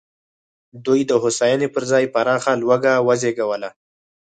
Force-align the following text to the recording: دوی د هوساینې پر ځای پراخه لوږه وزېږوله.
دوی 0.85 1.01
د 1.09 1.11
هوساینې 1.21 1.67
پر 1.73 1.83
ځای 1.91 2.05
پراخه 2.13 2.51
لوږه 2.61 2.93
وزېږوله. 3.07 3.69